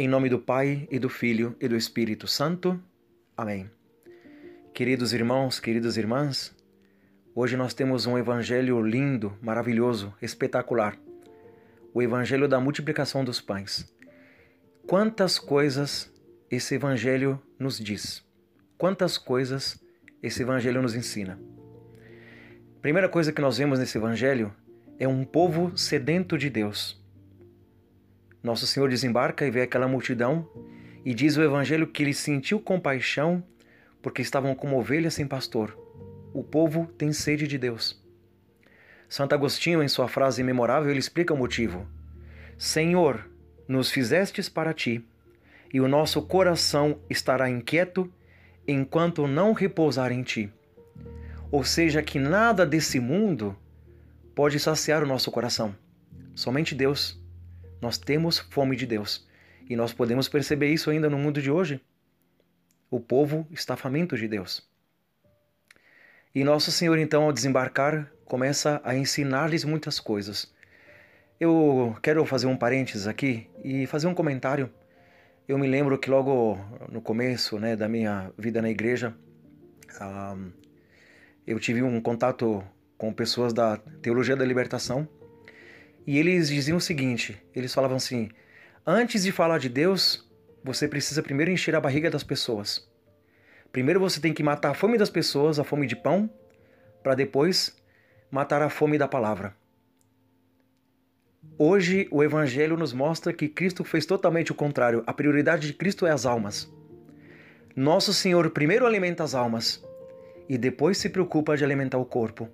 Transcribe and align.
Em 0.00 0.06
nome 0.06 0.28
do 0.28 0.38
Pai 0.38 0.86
e 0.92 0.98
do 1.00 1.08
Filho 1.08 1.56
e 1.60 1.66
do 1.66 1.74
Espírito 1.74 2.28
Santo. 2.28 2.80
Amém. 3.36 3.68
Queridos 4.72 5.12
irmãos, 5.12 5.58
queridas 5.58 5.96
irmãs, 5.96 6.54
hoje 7.34 7.56
nós 7.56 7.74
temos 7.74 8.06
um 8.06 8.16
evangelho 8.16 8.80
lindo, 8.80 9.36
maravilhoso, 9.42 10.14
espetacular. 10.22 10.96
O 11.92 12.00
evangelho 12.00 12.46
da 12.46 12.60
multiplicação 12.60 13.24
dos 13.24 13.40
pães. 13.40 13.92
Quantas 14.86 15.36
coisas 15.36 16.08
esse 16.48 16.76
evangelho 16.76 17.42
nos 17.58 17.76
diz? 17.76 18.24
Quantas 18.76 19.18
coisas 19.18 19.82
esse 20.22 20.42
evangelho 20.42 20.80
nos 20.80 20.94
ensina? 20.94 21.40
Primeira 22.80 23.08
coisa 23.08 23.32
que 23.32 23.42
nós 23.42 23.58
vemos 23.58 23.80
nesse 23.80 23.98
evangelho 23.98 24.54
é 24.96 25.08
um 25.08 25.24
povo 25.24 25.76
sedento 25.76 26.38
de 26.38 26.48
Deus 26.48 26.96
nosso 28.42 28.66
Senhor 28.66 28.88
desembarca 28.88 29.46
e 29.46 29.50
vê 29.50 29.62
aquela 29.62 29.88
multidão 29.88 30.48
e 31.04 31.12
diz 31.14 31.36
o 31.36 31.42
Evangelho 31.42 31.86
que 31.86 32.02
ele 32.02 32.14
sentiu 32.14 32.60
compaixão 32.60 33.42
porque 34.00 34.22
estavam 34.22 34.54
como 34.54 34.78
ovelhas 34.78 35.14
sem 35.14 35.26
pastor. 35.26 35.76
O 36.32 36.42
povo 36.42 36.86
tem 36.98 37.12
sede 37.12 37.46
de 37.46 37.58
Deus. 37.58 38.02
Santo 39.08 39.34
Agostinho, 39.34 39.82
em 39.82 39.88
sua 39.88 40.06
frase 40.06 40.42
memorável, 40.42 40.90
ele 40.90 40.98
explica 40.98 41.32
o 41.32 41.36
motivo. 41.36 41.86
Senhor, 42.56 43.28
nos 43.66 43.90
fizestes 43.90 44.48
para 44.48 44.74
ti, 44.74 45.04
e 45.72 45.80
o 45.80 45.88
nosso 45.88 46.22
coração 46.22 46.98
estará 47.08 47.48
inquieto 47.48 48.12
enquanto 48.66 49.26
não 49.26 49.52
repousar 49.52 50.12
em 50.12 50.22
ti. 50.22 50.52
Ou 51.50 51.64
seja, 51.64 52.02
que 52.02 52.18
nada 52.18 52.66
desse 52.66 53.00
mundo 53.00 53.56
pode 54.34 54.60
saciar 54.60 55.02
o 55.02 55.06
nosso 55.06 55.30
coração. 55.30 55.74
Somente 56.34 56.74
Deus. 56.74 57.20
Nós 57.80 57.98
temos 57.98 58.38
fome 58.38 58.76
de 58.76 58.86
Deus. 58.86 59.26
E 59.68 59.76
nós 59.76 59.92
podemos 59.92 60.28
perceber 60.28 60.72
isso 60.72 60.90
ainda 60.90 61.08
no 61.08 61.18
mundo 61.18 61.40
de 61.40 61.50
hoje. 61.50 61.80
O 62.90 62.98
povo 62.98 63.46
está 63.50 63.76
faminto 63.76 64.16
de 64.16 64.26
Deus. 64.26 64.66
E 66.34 66.42
nosso 66.42 66.72
Senhor, 66.72 66.98
então, 66.98 67.24
ao 67.24 67.32
desembarcar, 67.32 68.10
começa 68.24 68.80
a 68.84 68.94
ensinar-lhes 68.94 69.64
muitas 69.64 70.00
coisas. 70.00 70.52
Eu 71.38 71.96
quero 72.02 72.24
fazer 72.24 72.46
um 72.46 72.56
parênteses 72.56 73.06
aqui 73.06 73.48
e 73.62 73.86
fazer 73.86 74.06
um 74.06 74.14
comentário. 74.14 74.70
Eu 75.46 75.58
me 75.58 75.66
lembro 75.66 75.98
que 75.98 76.10
logo 76.10 76.58
no 76.90 77.00
começo 77.00 77.58
né, 77.58 77.76
da 77.76 77.88
minha 77.88 78.32
vida 78.36 78.60
na 78.60 78.68
igreja, 78.68 79.14
um, 80.00 80.50
eu 81.46 81.58
tive 81.58 81.82
um 81.82 82.00
contato 82.00 82.64
com 82.96 83.12
pessoas 83.12 83.52
da 83.52 83.76
Teologia 83.76 84.36
da 84.36 84.44
Libertação 84.44 85.08
e 86.08 86.16
eles 86.16 86.48
diziam 86.48 86.78
o 86.78 86.80
seguinte: 86.80 87.38
eles 87.54 87.74
falavam 87.74 87.98
assim, 87.98 88.30
antes 88.86 89.24
de 89.24 89.30
falar 89.30 89.58
de 89.58 89.68
Deus, 89.68 90.26
você 90.64 90.88
precisa 90.88 91.22
primeiro 91.22 91.50
encher 91.50 91.76
a 91.76 91.80
barriga 91.82 92.10
das 92.10 92.24
pessoas. 92.24 92.88
Primeiro 93.70 94.00
você 94.00 94.18
tem 94.18 94.32
que 94.32 94.42
matar 94.42 94.70
a 94.70 94.74
fome 94.74 94.96
das 94.96 95.10
pessoas, 95.10 95.58
a 95.58 95.64
fome 95.64 95.86
de 95.86 95.94
pão, 95.94 96.30
para 97.02 97.14
depois 97.14 97.76
matar 98.30 98.62
a 98.62 98.70
fome 98.70 98.96
da 98.96 99.06
palavra. 99.06 99.54
Hoje 101.58 102.08
o 102.10 102.24
Evangelho 102.24 102.78
nos 102.78 102.94
mostra 102.94 103.30
que 103.30 103.46
Cristo 103.46 103.84
fez 103.84 104.06
totalmente 104.06 104.50
o 104.50 104.54
contrário. 104.54 105.04
A 105.06 105.12
prioridade 105.12 105.66
de 105.66 105.74
Cristo 105.74 106.06
é 106.06 106.10
as 106.10 106.24
almas. 106.24 106.72
Nosso 107.76 108.14
Senhor 108.14 108.48
primeiro 108.48 108.86
alimenta 108.86 109.24
as 109.24 109.34
almas 109.34 109.84
e 110.48 110.56
depois 110.56 110.96
se 110.96 111.10
preocupa 111.10 111.54
de 111.54 111.64
alimentar 111.64 111.98
o 111.98 112.06
corpo. 112.06 112.48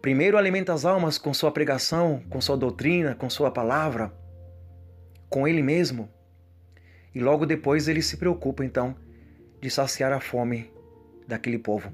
Primeiro 0.00 0.38
alimenta 0.38 0.72
as 0.72 0.86
almas 0.86 1.18
com 1.18 1.34
sua 1.34 1.52
pregação, 1.52 2.22
com 2.30 2.40
sua 2.40 2.56
doutrina, 2.56 3.14
com 3.14 3.28
sua 3.28 3.50
palavra, 3.50 4.10
com 5.28 5.46
ele 5.46 5.62
mesmo. 5.62 6.08
E 7.14 7.20
logo 7.20 7.44
depois 7.44 7.86
ele 7.86 8.00
se 8.00 8.16
preocupa 8.16 8.64
então 8.64 8.96
de 9.60 9.70
saciar 9.70 10.10
a 10.10 10.18
fome 10.18 10.72
daquele 11.28 11.58
povo. 11.58 11.92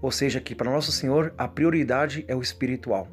Ou 0.00 0.12
seja, 0.12 0.40
que 0.40 0.54
para 0.54 0.70
Nosso 0.70 0.92
Senhor 0.92 1.34
a 1.36 1.48
prioridade 1.48 2.24
é 2.28 2.36
o 2.36 2.40
espiritual. 2.40 3.08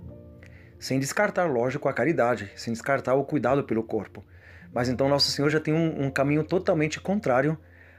Sem 0.77 0.99
descartar, 0.99 1.45
lógico, 1.47 1.89
a 1.89 1.93
caridade, 1.93 2.51
sem 2.55 2.71
descartar 2.71 3.15
o 3.15 3.25
cuidado 3.25 3.63
pelo 3.63 3.81
corpo. 3.81 4.23
Mas 4.71 4.87
então 4.87 5.09
Nosso 5.09 5.31
Senhor 5.31 5.49
já 5.49 5.59
tem 5.59 5.73
um, 5.73 6.05
um 6.05 6.11
caminho 6.11 6.43
totalmente 6.43 7.01
contrário 7.01 7.57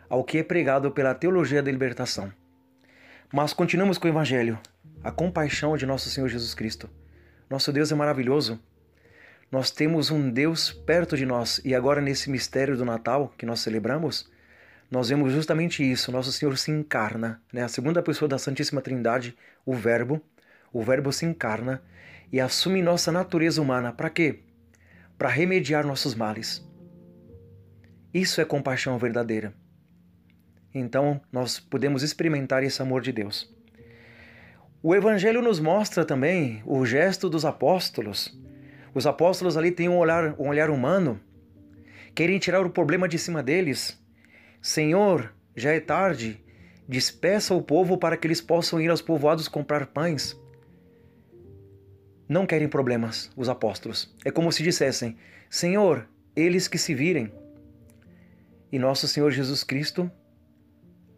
ao 0.09 0.23
que 0.23 0.39
é 0.39 0.45
pregado 0.45 0.93
pela 0.93 1.17
teologia 1.17 1.61
da 1.61 1.73
libertação. 1.73 2.33
Mas 3.33 3.53
continuamos 3.53 3.99
com 3.99 4.07
o 4.07 4.11
Evangelho 4.11 4.57
a 5.03 5.11
compaixão 5.11 5.77
de 5.77 5.87
nosso 5.87 6.11
Senhor 6.11 6.29
Jesus 6.29 6.55
Cristo. 6.55 6.89
Nosso 7.49 7.73
Deus 7.73 7.93
é 7.93 7.95
maravilhoso. 7.95 8.61
Nós 9.51 9.71
temos 9.71 10.11
um 10.11 10.31
Deus 10.31 10.73
perto 10.73 11.17
de 11.17 11.25
nós 11.25 11.61
e 11.65 11.75
agora 11.75 12.01
nesse 12.01 12.29
mistério 12.29 12.77
do 12.77 12.85
Natal 12.85 13.33
que 13.39 13.47
nós 13.47 13.61
celebramos, 13.61 14.31
nós 14.91 15.09
vemos 15.09 15.33
justamente 15.33 15.89
isso. 15.89 16.13
Nosso 16.13 16.33
Senhor 16.33 16.57
se 16.59 16.71
encarna, 16.71 17.41
né? 17.53 17.63
A 17.63 17.69
segunda 17.69 18.03
pessoa 18.03 18.29
da 18.29 18.39
Santíssima 18.39 18.81
Trindade, 18.81 19.37
o 19.65 19.75
Verbo, 19.75 20.21
o 20.73 20.83
Verbo 20.83 21.13
se 21.13 21.25
encarna 21.25 21.83
e 22.33 22.41
assume 22.41 22.83
nossa 22.83 23.13
natureza 23.13 23.61
humana. 23.61 23.93
Para 23.93 24.11
quê? 24.11 24.41
Para 25.17 25.29
remediar 25.29 25.87
nossos 25.87 26.15
males. 26.15 26.67
Isso 28.13 28.41
é 28.41 28.45
compaixão 28.45 28.99
verdadeira. 28.99 29.55
Então, 30.75 31.21
nós 31.33 31.59
podemos 31.59 32.03
experimentar 32.03 32.63
esse 32.63 32.81
amor 32.81 33.01
de 33.01 33.13
Deus. 33.13 33.58
O 34.81 34.95
Evangelho 34.95 35.43
nos 35.43 35.59
mostra 35.59 36.05
também 36.05 36.63
o 36.65 36.87
gesto 36.87 37.29
dos 37.29 37.45
apóstolos. 37.45 38.33
Os 38.95 39.09
apóstolos 39.09 39.57
ali 39.57 39.73
têm 39.73 39.89
um 39.89 39.99
olhar, 39.99 40.37
um 40.39 40.47
olhar 40.49 40.71
humano, 40.71 41.21
querem 42.15 42.39
tirar 42.39 42.65
o 42.65 42.71
problema 42.71 43.09
de 43.09 43.19
cima 43.19 43.43
deles. 43.43 44.01
Senhor, 44.63 45.35
já 45.57 45.73
é 45.73 45.81
tarde, 45.81 46.41
despeça 46.87 47.55
o 47.55 47.63
povo 47.63 47.99
para 47.99 48.17
que 48.17 48.29
eles 48.29 48.41
possam 48.41 48.81
ir 48.81 48.89
aos 48.89 49.03
povoados 49.03 49.49
comprar 49.49 49.89
pães. 49.89 50.41
Não 52.29 52.47
querem 52.47 52.69
problemas, 52.69 53.33
os 53.37 53.49
apóstolos. 53.49 54.15
É 54.25 54.31
como 54.31 54.53
se 54.53 54.63
dissessem: 54.63 55.17
Senhor, 55.51 56.09
eles 56.37 56.69
que 56.69 56.79
se 56.79 56.95
virem. 56.95 57.33
E 58.71 58.79
nosso 58.79 59.09
Senhor 59.09 59.33
Jesus 59.33 59.65
Cristo, 59.65 60.09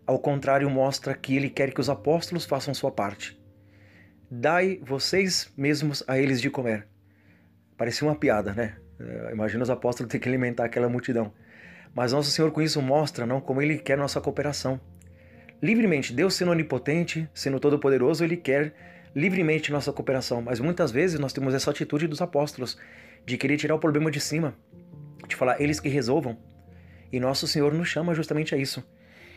ao 0.06 0.18
contrário, 0.18 0.70
mostra 0.70 1.14
que 1.14 1.36
ele 1.36 1.50
quer 1.50 1.74
que 1.74 1.80
os 1.80 1.90
apóstolos 1.90 2.46
façam 2.46 2.72
sua 2.72 2.90
parte 2.90 3.38
dai 4.30 4.78
vocês 4.82 5.52
mesmos 5.56 6.04
a 6.06 6.18
eles 6.18 6.40
de 6.40 6.48
comer. 6.48 6.86
Parecia 7.76 8.06
uma 8.06 8.14
piada, 8.14 8.52
né? 8.52 8.76
É, 9.00 9.32
imagina 9.32 9.62
os 9.62 9.70
apóstolos 9.70 10.12
ter 10.12 10.20
que 10.20 10.28
alimentar 10.28 10.66
aquela 10.66 10.88
multidão. 10.88 11.32
Mas 11.92 12.12
nosso 12.12 12.30
Senhor 12.30 12.52
com 12.52 12.62
isso 12.62 12.80
mostra 12.80 13.26
não 13.26 13.40
como 13.40 13.60
Ele 13.60 13.78
quer 13.78 13.98
nossa 13.98 14.20
cooperação. 14.20 14.80
Livremente, 15.60 16.12
Deus 16.12 16.34
sendo 16.34 16.52
onipotente, 16.52 17.28
sendo 17.34 17.58
todo-poderoso, 17.58 18.22
Ele 18.22 18.36
quer 18.36 18.74
livremente 19.16 19.72
nossa 19.72 19.92
cooperação. 19.92 20.40
Mas 20.40 20.60
muitas 20.60 20.92
vezes 20.92 21.18
nós 21.18 21.32
temos 21.32 21.52
essa 21.52 21.70
atitude 21.70 22.06
dos 22.06 22.22
apóstolos, 22.22 22.78
de 23.26 23.36
querer 23.36 23.56
tirar 23.56 23.74
o 23.74 23.80
problema 23.80 24.10
de 24.10 24.20
cima, 24.20 24.54
de 25.26 25.34
falar 25.34 25.60
eles 25.60 25.80
que 25.80 25.88
resolvam. 25.88 26.38
E 27.12 27.18
nosso 27.18 27.48
Senhor 27.48 27.74
nos 27.74 27.88
chama 27.88 28.14
justamente 28.14 28.54
a 28.54 28.58
isso. 28.58 28.86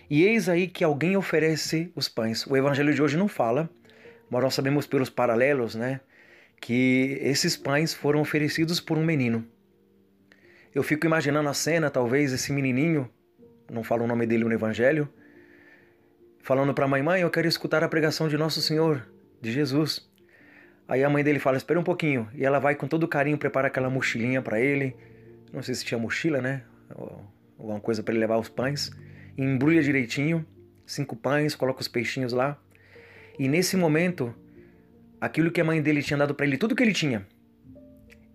E 0.09 0.23
eis 0.23 0.47
aí 0.47 0.67
que 0.67 0.83
alguém 0.83 1.17
oferece 1.17 1.91
os 1.95 2.07
pães. 2.07 2.45
O 2.45 2.55
evangelho 2.55 2.93
de 2.93 3.01
hoje 3.01 3.17
não 3.17 3.27
fala 3.27 3.69
mas 4.33 4.43
nós 4.43 4.55
sabemos 4.55 4.87
pelos 4.87 5.11
paralelos, 5.11 5.75
né, 5.75 6.01
que 6.59 7.19
esses 7.21 7.55
pães 7.55 7.93
foram 7.93 8.19
oferecidos 8.19 8.79
por 8.79 8.97
um 8.97 9.05
menino. 9.05 9.45
Eu 10.73 10.81
fico 10.81 11.05
imaginando 11.05 11.47
a 11.47 11.53
cena, 11.53 11.91
talvez 11.91 12.33
esse 12.33 12.51
menininho, 12.51 13.07
não 13.71 13.83
falo 13.83 14.05
o 14.05 14.07
nome 14.07 14.25
dele 14.25 14.43
no 14.43 14.51
evangelho, 14.51 15.07
falando 16.41 16.73
para 16.73 16.85
a 16.85 16.87
mãe: 16.87 17.03
"Mãe, 17.03 17.21
eu 17.21 17.29
quero 17.29 17.47
escutar 17.47 17.83
a 17.83 17.87
pregação 17.87 18.27
de 18.27 18.35
Nosso 18.35 18.59
Senhor, 18.59 19.07
de 19.39 19.51
Jesus". 19.51 20.09
Aí 20.87 21.03
a 21.03 21.09
mãe 21.11 21.23
dele 21.23 21.37
fala: 21.37 21.57
"Espera 21.57 21.79
um 21.79 21.83
pouquinho". 21.83 22.27
E 22.33 22.43
ela 22.43 22.57
vai 22.57 22.73
com 22.73 22.87
todo 22.87 23.07
carinho 23.07 23.37
preparar 23.37 23.67
aquela 23.67 23.89
mochilinha 23.89 24.41
para 24.41 24.59
ele. 24.59 24.95
Não 25.51 25.61
sei 25.61 25.75
se 25.75 25.85
tinha 25.85 25.99
mochila, 25.99 26.41
né? 26.41 26.63
Ou 26.95 27.23
alguma 27.59 27.79
coisa 27.79 28.01
para 28.01 28.11
ele 28.11 28.21
levar 28.21 28.39
os 28.39 28.49
pães. 28.49 28.91
Embrulha 29.37 29.83
direitinho, 29.83 30.43
cinco 30.87 31.15
pães, 31.15 31.53
coloca 31.53 31.81
os 31.81 31.87
peixinhos 31.87 32.33
lá. 32.33 32.59
E 33.37 33.47
nesse 33.47 33.75
momento, 33.75 34.33
aquilo 35.19 35.51
que 35.51 35.61
a 35.61 35.63
mãe 35.63 35.81
dele 35.81 36.03
tinha 36.03 36.17
dado 36.17 36.35
para 36.35 36.45
ele, 36.45 36.57
tudo 36.57 36.75
que 36.75 36.83
ele 36.83 36.93
tinha, 36.93 37.25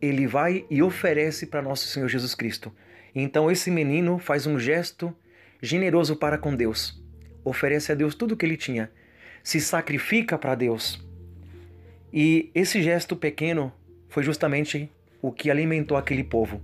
ele 0.01 0.27
vai 0.27 0.65
e 0.71 0.83
oferece 0.83 1.47
para 1.47 1.63
nosso 1.63 1.87
Senhor 1.87 2.09
Jesus 2.09 2.35
Cristo. 2.35 2.73
Então 3.15 3.51
esse 3.51 3.71
menino 3.71 4.19
faz 4.19 4.47
um 4.47 4.59
gesto 4.59 5.15
generoso 5.63 6.17
para 6.17 6.39
com 6.39 6.55
Deus. 6.55 7.01
Oferece 7.45 7.93
a 7.93 7.95
Deus 7.95 8.15
tudo 8.15 8.33
o 8.33 8.37
que 8.37 8.45
ele 8.45 8.57
tinha. 8.57 8.91
Se 9.43 9.61
sacrifica 9.61 10.37
para 10.37 10.55
Deus. 10.55 11.05
E 12.13 12.51
esse 12.55 12.83
gesto 12.83 13.17
pequeno 13.17 13.73
foi 14.09 14.23
justamente 14.23 14.91
o 15.23 15.31
que 15.31 15.51
alimentou 15.51 15.97
aquele 15.97 16.25
povo. 16.25 16.61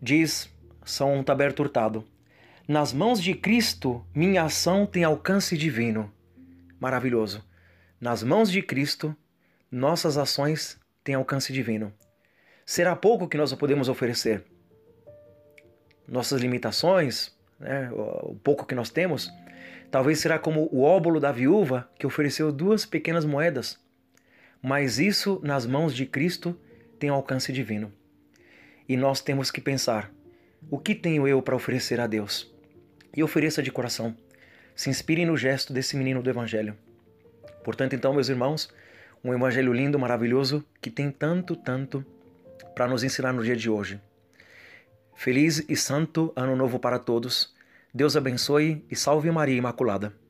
Diz 0.00 0.52
São 0.84 1.22
Taberto 1.22 1.62
Hurtado: 1.62 2.04
Nas 2.68 2.92
mãos 2.92 3.20
de 3.22 3.34
Cristo 3.34 4.04
minha 4.14 4.42
ação 4.42 4.84
tem 4.86 5.04
alcance 5.04 5.56
divino 5.56 6.12
maravilhoso. 6.82 7.44
Nas 8.00 8.24
mãos 8.24 8.50
de 8.50 8.60
Cristo, 8.60 9.16
nossas 9.70 10.18
ações 10.18 10.80
têm 11.04 11.14
alcance 11.14 11.52
divino. 11.52 11.92
Será 12.66 12.96
pouco 12.96 13.28
que 13.28 13.36
nós 13.36 13.54
podemos 13.54 13.88
oferecer. 13.88 14.44
nossas 16.08 16.40
limitações, 16.40 17.32
né, 17.60 17.88
o 17.92 18.34
pouco 18.42 18.66
que 18.66 18.74
nós 18.74 18.90
temos, 18.90 19.32
talvez 19.92 20.18
será 20.18 20.40
como 20.40 20.68
o 20.72 20.82
óbolo 20.82 21.20
da 21.20 21.30
viúva 21.30 21.88
que 21.96 22.04
ofereceu 22.04 22.50
duas 22.50 22.84
pequenas 22.84 23.24
moedas. 23.24 23.78
Mas 24.60 24.98
isso 24.98 25.40
nas 25.44 25.64
mãos 25.64 25.94
de 25.94 26.04
Cristo 26.04 26.58
tem 26.98 27.10
alcance 27.10 27.52
divino. 27.52 27.92
E 28.88 28.96
nós 28.96 29.20
temos 29.20 29.52
que 29.52 29.60
pensar: 29.60 30.10
o 30.68 30.80
que 30.80 30.96
tenho 30.96 31.28
eu 31.28 31.40
para 31.40 31.54
oferecer 31.54 32.00
a 32.00 32.08
Deus? 32.08 32.52
E 33.16 33.22
ofereça 33.22 33.62
de 33.62 33.70
coração. 33.70 34.16
Se 34.74 34.90
inspire 34.90 35.24
no 35.24 35.36
gesto 35.36 35.72
desse 35.72 35.96
menino 35.96 36.22
do 36.22 36.30
Evangelho. 36.30 36.76
Portanto, 37.62 37.94
então, 37.94 38.12
meus 38.12 38.28
irmãos, 38.28 38.72
um 39.22 39.32
Evangelho 39.32 39.72
lindo, 39.72 39.98
maravilhoso, 39.98 40.64
que 40.80 40.90
tem 40.90 41.10
tanto, 41.10 41.54
tanto 41.54 42.04
para 42.74 42.88
nos 42.88 43.04
ensinar 43.04 43.32
no 43.32 43.44
dia 43.44 43.56
de 43.56 43.70
hoje. 43.70 44.00
Feliz 45.14 45.64
e 45.68 45.76
santo 45.76 46.32
Ano 46.34 46.56
Novo 46.56 46.78
para 46.78 46.98
todos. 46.98 47.54
Deus 47.94 48.16
abençoe 48.16 48.84
e 48.90 48.96
salve 48.96 49.30
Maria 49.30 49.56
Imaculada. 49.56 50.21